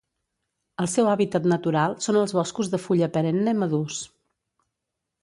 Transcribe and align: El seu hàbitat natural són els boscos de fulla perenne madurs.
El 0.83 0.89
seu 0.93 1.09
hàbitat 1.11 1.45
natural 1.53 1.95
són 2.07 2.19
els 2.23 2.35
boscos 2.39 2.75
de 2.75 2.83
fulla 2.89 3.13
perenne 3.19 3.57
madurs. 3.63 4.05